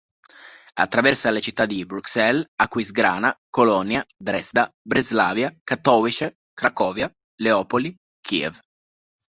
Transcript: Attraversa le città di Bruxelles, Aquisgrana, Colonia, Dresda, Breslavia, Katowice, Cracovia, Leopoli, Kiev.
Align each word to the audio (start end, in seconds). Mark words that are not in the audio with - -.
Attraversa 0.79 1.29
le 1.29 1.41
città 1.41 1.67
di 1.67 1.85
Bruxelles, 1.85 2.49
Aquisgrana, 2.55 3.37
Colonia, 3.51 4.03
Dresda, 4.17 4.67
Breslavia, 4.81 5.55
Katowice, 5.63 6.37
Cracovia, 6.55 7.07
Leopoli, 7.39 7.95
Kiev. 8.19 8.59